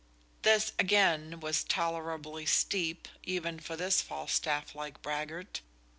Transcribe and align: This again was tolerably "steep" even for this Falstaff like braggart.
This 0.41 0.71
again 0.79 1.39
was 1.41 1.63
tolerably 1.63 2.47
"steep" 2.47 3.07
even 3.21 3.59
for 3.59 3.75
this 3.75 4.01
Falstaff 4.01 4.73
like 4.73 4.99
braggart. 5.03 5.61